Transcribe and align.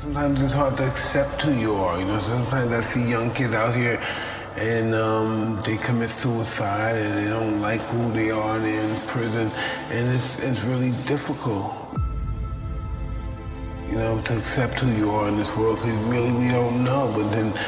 Sometimes 0.00 0.42
it's 0.42 0.52
hard 0.52 0.76
to 0.76 0.86
accept 0.86 1.42
who 1.42 1.52
you 1.52 1.74
are. 1.74 1.98
You 1.98 2.04
know, 2.04 2.20
sometimes 2.20 2.70
I 2.70 2.80
see 2.82 3.08
young 3.08 3.30
kids 3.32 3.54
out 3.54 3.74
here 3.74 3.98
and 4.56 4.94
um, 4.94 5.62
they 5.64 5.78
commit 5.78 6.10
suicide 6.10 6.96
and 6.96 7.16
they 7.16 7.30
don't 7.30 7.60
like 7.60 7.80
who 7.80 8.12
they 8.12 8.30
are 8.30 8.56
and 8.56 8.64
they're 8.64 8.80
in 8.80 8.96
prison 9.06 9.50
and 9.90 10.14
it's, 10.14 10.38
it's 10.38 10.62
really 10.64 10.92
difficult. 11.06 11.74
You 13.88 13.96
know, 13.96 14.20
to 14.22 14.38
accept 14.38 14.80
who 14.80 14.90
you 14.92 15.10
are 15.10 15.28
in 15.28 15.38
this 15.38 15.54
world 15.56 15.78
because 15.78 15.98
really 16.04 16.32
we 16.32 16.48
don't 16.48 16.84
know. 16.84 17.10
But 17.16 17.30
then 17.30 17.58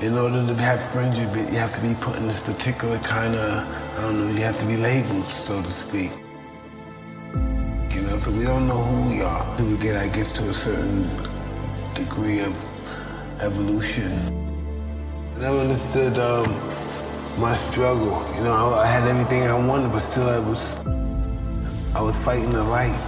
in 0.00 0.16
order 0.16 0.46
to 0.46 0.54
have 0.54 0.80
friends, 0.92 1.18
you, 1.18 1.26
have 1.58 1.74
to 1.74 1.80
be 1.80 1.94
put 1.94 2.16
in 2.16 2.28
this 2.28 2.40
particular 2.40 2.98
kind 3.00 3.34
of, 3.34 3.66
I 3.98 4.00
don't 4.02 4.20
know, 4.20 4.32
you 4.32 4.44
have 4.44 4.58
to 4.58 4.66
be 4.66 4.76
labeled, 4.76 5.26
so 5.46 5.60
to 5.60 5.72
speak. 5.72 6.12
You 7.90 8.02
know, 8.02 8.18
so 8.18 8.30
we 8.30 8.44
don't 8.44 8.68
know 8.68 8.82
who 8.84 9.10
we 9.10 9.22
are. 9.22 9.56
Till 9.56 9.66
we 9.66 9.76
get, 9.78 9.96
I 9.96 10.08
guess, 10.08 10.30
to 10.32 10.48
a 10.48 10.54
certain 10.54 11.31
degree 11.94 12.40
of 12.40 12.54
evolution. 13.40 14.12
I 15.36 15.40
never 15.40 15.58
understood 15.58 16.18
um, 16.18 16.50
my 17.38 17.56
struggle. 17.70 18.24
You 18.36 18.44
know, 18.44 18.52
I, 18.52 18.82
I, 18.82 18.86
had 18.86 19.08
everything 19.08 19.42
I 19.42 19.54
wanted, 19.54 19.92
but 19.92 20.00
still 20.00 20.28
I 20.28 20.38
was, 20.38 20.76
I 21.94 22.00
was 22.00 22.16
fighting 22.16 22.52
the 22.52 22.64
light. 22.64 22.98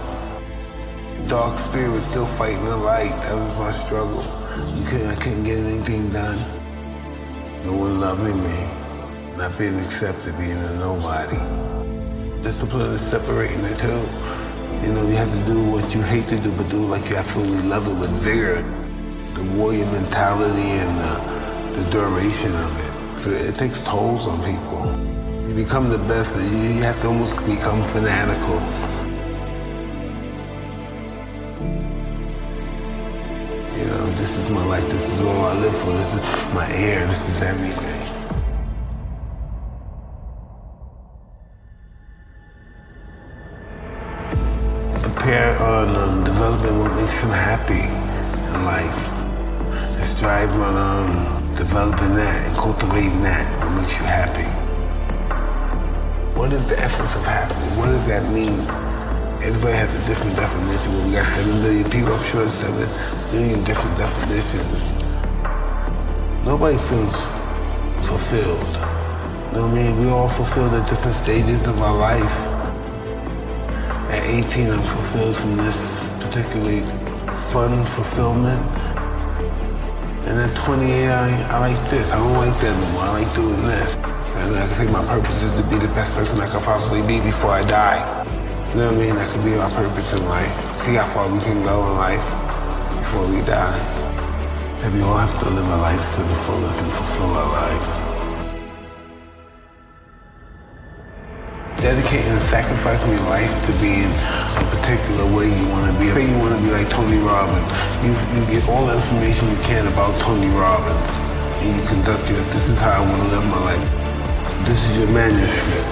Dark 1.27 1.57
spirit 1.59 1.89
was 1.89 2.05
still 2.07 2.25
fighting 2.25 2.63
the 2.65 2.77
light. 2.77 3.09
That 3.09 3.35
was 3.35 3.57
my 3.57 3.71
struggle. 3.85 4.21
Couldn't, 4.87 5.07
I 5.07 5.15
couldn't 5.15 5.43
get 5.43 5.57
anything 5.57 6.11
done. 6.11 6.37
No 7.63 7.73
one 7.73 7.99
loving 7.99 8.41
me. 8.43 8.69
Not 9.37 9.57
being 9.57 9.79
accepted, 9.79 10.37
being 10.37 10.51
a 10.51 10.75
nobody. 10.75 11.37
Discipline 12.43 12.91
is 12.91 13.01
separating 13.01 13.61
the 13.63 13.75
two. 13.75 14.44
You 14.83 14.93
know, 14.93 15.07
you 15.07 15.15
have 15.15 15.31
to 15.31 15.45
do 15.45 15.63
what 15.63 15.93
you 15.95 16.01
hate 16.01 16.27
to 16.27 16.37
do, 16.39 16.51
but 16.51 16.69
do 16.69 16.83
it 16.83 16.87
like 16.87 17.09
you 17.09 17.15
absolutely 17.15 17.63
love 17.63 17.87
it 17.87 17.95
with 17.95 18.11
vigor. 18.21 18.61
The 19.33 19.43
warrior 19.57 19.85
mentality 19.87 20.69
and 20.83 20.93
the, 21.01 21.81
the 21.81 21.89
duration 21.91 22.53
of 22.55 22.71
it. 22.79 23.21
So 23.21 23.31
it 23.31 23.57
takes 23.57 23.81
tolls 23.81 24.27
on 24.27 24.37
people. 24.43 24.85
You 25.47 25.55
become 25.55 25.89
the 25.89 25.97
best, 25.97 26.35
you, 26.37 26.57
you 26.57 26.83
have 26.83 26.99
to 27.01 27.07
almost 27.07 27.35
become 27.45 27.83
fanatical. 27.85 28.59
You 33.77 33.85
know, 33.85 34.05
this 34.15 34.31
is 34.37 34.49
my 34.49 34.65
life, 34.65 34.89
this 34.89 35.07
is 35.09 35.19
all 35.21 35.45
I 35.45 35.53
live 35.53 35.75
for, 35.79 35.91
this 35.91 36.13
is 36.13 36.53
my 36.53 36.71
air, 36.71 37.07
this 37.07 37.29
is 37.29 37.41
everything. 37.41 38.04
On 45.89 46.79
what 46.79 46.95
makes 46.95 47.17
him 47.19 47.29
happy 47.29 47.83
in 47.83 48.65
life. 48.65 49.03
And 49.97 50.17
strive 50.17 50.51
on 50.59 50.75
um, 50.77 51.55
developing 51.55 52.15
that 52.15 52.47
and 52.47 52.55
cultivating 52.57 53.21
that, 53.23 53.45
what 53.61 53.81
makes 53.81 53.93
you 53.99 54.05
happy. 54.05 54.47
What 56.39 56.53
is 56.53 56.65
the 56.67 56.79
essence 56.79 57.15
of 57.15 57.23
happiness? 57.23 57.77
What 57.77 57.87
does 57.87 58.05
that 58.07 58.31
mean? 58.31 58.59
Everybody 59.43 59.75
has 59.77 59.91
a 59.93 60.07
different 60.07 60.35
definition. 60.35 61.05
We 61.05 61.11
got 61.13 61.25
7 61.35 61.61
million 61.61 61.89
people, 61.89 62.13
I'm 62.13 62.25
sure 62.31 62.45
it's 62.45 62.53
7 62.55 63.33
million 63.33 63.63
different 63.63 63.97
definitions. 63.97 64.91
Nobody 66.45 66.77
feels 66.77 67.15
fulfilled. 68.07 68.73
You 69.51 69.61
know 69.61 69.67
what 69.67 69.71
I 69.71 69.73
mean? 69.73 69.99
We 69.99 70.09
all 70.09 70.29
fulfilled 70.29 70.73
at 70.73 70.89
different 70.89 71.17
stages 71.17 71.65
of 71.67 71.81
our 71.81 71.95
life. 71.95 72.54
At 74.09 74.23
18, 74.23 74.69
I'm 74.69 74.83
fulfilled 74.83 75.35
from 75.35 75.57
this 75.57 75.75
particularly 76.21 76.81
fun 77.51 77.85
fulfillment. 77.87 78.61
And 80.27 80.39
at 80.39 80.55
28, 80.63 81.07
I, 81.09 81.41
I 81.49 81.59
like 81.59 81.89
this. 81.89 82.09
I 82.11 82.17
don't 82.17 82.33
like 82.33 82.59
that 82.61 82.75
no 82.79 82.91
more. 82.91 83.01
I 83.01 83.23
like 83.23 83.35
doing 83.35 83.61
this. 83.65 83.95
And 83.95 84.55
I 84.57 84.67
think 84.67 84.91
my 84.91 85.03
purpose 85.05 85.41
is 85.41 85.51
to 85.53 85.63
be 85.69 85.79
the 85.79 85.91
best 85.93 86.13
person 86.13 86.39
I 86.39 86.47
could 86.51 86.61
possibly 86.61 87.01
be 87.01 87.19
before 87.19 87.51
I 87.51 87.63
die. 87.67 87.97
You 88.69 88.81
know 88.81 88.91
what 88.91 89.01
I 89.01 89.05
mean? 89.05 89.15
That 89.15 89.31
could 89.31 89.43
be 89.43 89.51
my 89.51 89.69
purpose 89.71 90.13
in 90.13 90.23
life. 90.25 90.53
See 90.83 90.93
how 90.93 91.07
far 91.07 91.31
we 91.31 91.39
can 91.39 91.63
go 91.63 91.87
in 91.87 91.95
life 91.97 92.25
before 92.99 93.25
we 93.25 93.41
die. 93.41 93.79
And 94.83 94.93
we 94.93 95.01
all 95.01 95.17
have 95.17 95.33
to 95.41 95.49
live 95.49 95.65
our 95.65 95.81
lives 95.81 96.15
to 96.15 96.21
the 96.21 96.35
fullest 96.45 96.79
and 96.79 96.91
fulfill 96.91 97.31
our 97.33 97.47
lives. 97.47 98.04
Dedicating 101.85 102.33
and 102.33 102.41
sacrificing 102.49 103.13
your 103.13 103.29
life 103.29 103.53
to 103.69 103.71
being 103.77 104.09
a 104.09 104.63
particular 104.73 105.21
way 105.37 105.53
you 105.53 105.69
want 105.69 105.85
to 105.85 105.93
be. 106.01 106.09
Say 106.17 106.25
you 106.25 106.33
want 106.41 106.57
to 106.57 106.61
be 106.65 106.73
like 106.73 106.89
Tony 106.89 107.21
Robbins. 107.21 107.61
You, 108.01 108.09
you 108.09 108.41
get 108.49 108.65
all 108.65 108.89
the 108.89 108.97
information 108.97 109.45
you 109.53 109.61
can 109.69 109.85
about 109.93 110.17
Tony 110.25 110.49
Robbins. 110.49 110.97
And 111.61 111.77
you 111.77 111.85
conduct 111.85 112.25
your, 112.25 112.41
this 112.57 112.65
is 112.73 112.81
how 112.81 112.89
I 112.89 113.01
want 113.05 113.21
to 113.21 113.29
live 113.29 113.45
my 113.53 113.77
life. 113.77 113.85
This 114.65 114.81
is 114.81 114.97
your 114.97 115.13
manuscript. 115.13 115.85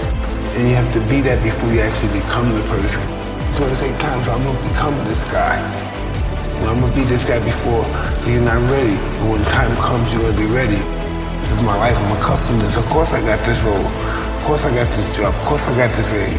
And 0.58 0.66
you 0.66 0.74
have 0.74 0.90
to 0.98 1.02
be 1.06 1.22
that 1.30 1.38
before 1.46 1.70
you 1.70 1.86
actually 1.86 2.18
become 2.26 2.50
the 2.58 2.66
person. 2.74 3.06
So 3.54 3.70
at 3.70 3.78
the 3.78 3.82
same 3.86 3.98
time, 4.02 4.18
so 4.26 4.34
I'm 4.34 4.42
going 4.42 4.58
to 4.58 4.66
become 4.74 4.98
this 5.06 5.22
guy. 5.30 5.62
I'm 6.66 6.82
going 6.82 6.90
to 6.90 6.98
be 6.98 7.06
this 7.06 7.22
guy 7.22 7.38
before 7.46 7.86
you're 8.26 8.42
not 8.42 8.58
ready. 8.74 8.98
And 8.98 9.30
when 9.30 9.46
the 9.46 9.50
time 9.54 9.70
comes, 9.78 10.10
you're 10.10 10.26
going 10.26 10.34
to 10.34 10.42
be 10.42 10.50
ready. 10.50 10.82
This 11.38 11.54
is 11.54 11.62
my 11.62 11.78
life. 11.78 11.94
I'm 11.94 12.18
accustomed 12.18 12.66
to 12.66 12.74
this. 12.74 12.82
Of 12.82 12.90
course 12.90 13.14
I 13.14 13.22
got 13.22 13.38
this 13.46 13.62
role. 13.62 14.23
Of 14.44 14.50
course 14.50 14.66
I 14.66 14.76
got 14.76 14.92
this 14.98 15.08
job. 15.16 15.34
Of 15.34 15.46
course 15.48 15.64
I 15.70 15.78
got 15.78 15.96
this 15.96 16.12
age. 16.12 16.36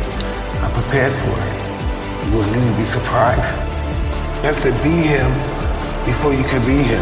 I 0.60 0.68
prepared 0.76 1.14
for 1.24 1.32
it. 1.40 1.56
You 2.28 2.36
wouldn't 2.36 2.52
even 2.52 2.76
be 2.76 2.84
surprised. 2.84 3.40
You 4.44 4.52
have 4.52 4.60
to 4.60 4.72
be 4.84 5.08
him 5.08 5.24
before 6.04 6.36
you 6.36 6.44
can 6.44 6.60
be 6.68 6.84
him. 6.84 7.00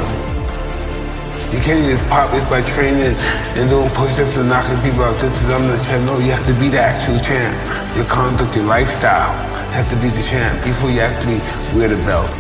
You 1.51 1.59
can't 1.59 1.83
just 1.91 2.07
pop 2.07 2.31
this 2.31 2.47
by 2.49 2.63
training 2.79 3.19
and 3.59 3.69
doing 3.69 3.91
push-ups 3.99 4.37
and 4.39 4.49
knocking 4.49 4.79
people 4.79 5.03
out. 5.03 5.19
This 5.19 5.35
is 5.43 5.51
I'm 5.51 5.67
the 5.67 5.77
champ. 5.83 6.07
No, 6.07 6.23
you 6.23 6.31
have 6.31 6.47
to 6.47 6.55
be 6.55 6.69
the 6.69 6.79
actual 6.79 7.19
champ. 7.19 7.51
Your 7.97 8.07
conduct, 8.07 8.55
your 8.55 8.67
lifestyle 8.67 9.35
have 9.75 9.91
to 9.91 9.97
be 9.99 10.07
the 10.07 10.23
champ 10.23 10.63
before 10.63 10.89
you 10.89 11.01
actually 11.01 11.43
wear 11.75 11.89
the 11.91 11.99
belt. 12.07 12.31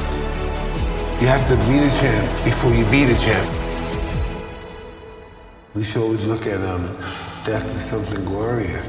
You 1.19 1.27
have 1.27 1.43
to 1.51 1.59
be 1.67 1.83
the 1.83 1.91
champ 1.99 2.45
before 2.45 2.71
you 2.71 2.87
be 2.95 3.11
the 3.11 3.19
champ. 3.19 3.43
We 5.75 5.83
should 5.83 6.03
always 6.03 6.25
look 6.27 6.47
at 6.47 6.63
um, 6.63 6.87
death 7.45 7.75
is 7.75 7.83
something 7.91 8.25
glorious. 8.25 8.87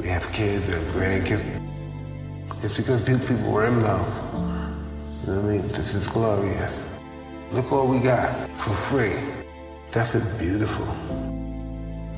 We 0.00 0.08
have 0.08 0.30
kids 0.32 0.64
and 0.66 0.84
grandkids. 0.90 1.44
It's 2.64 2.76
because 2.76 3.04
these 3.04 3.20
people 3.20 3.52
were 3.52 3.66
in 3.66 3.82
love. 3.82 4.06
You 5.22 5.32
know 5.32 5.40
what 5.40 5.54
I 5.54 5.58
mean? 5.58 5.68
This 5.68 5.94
is 5.94 6.06
glorious. 6.08 6.72
Look 7.52 7.72
all 7.72 7.86
we 7.86 8.00
got 8.00 8.50
for 8.58 8.74
free. 8.74 9.14
Death 9.92 10.16
is 10.16 10.24
beautiful. 10.38 10.86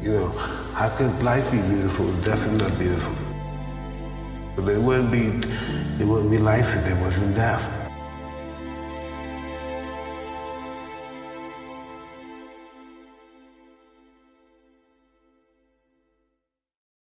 You 0.01 0.13
know, 0.13 0.29
how 0.73 0.89
could 0.97 1.23
life 1.23 1.51
be 1.51 1.59
beautiful? 1.59 2.09
if 2.09 2.25
Death 2.25 2.51
is 2.51 2.59
not 2.59 2.79
beautiful. 2.79 3.15
But 4.57 4.69
it 4.69 4.81
wouldn't 4.81 5.13
be, 5.13 5.27
it 6.03 6.07
wouldn't 6.07 6.31
be 6.31 6.39
life 6.39 6.75
if 6.75 6.85
there 6.85 7.01
wasn't 7.03 7.35
death. 7.35 7.88